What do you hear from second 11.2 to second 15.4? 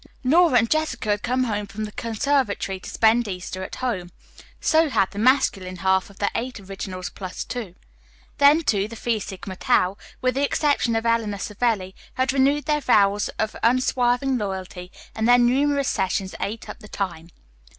Savelli, had renewed their vows of unswerving loyalty, and their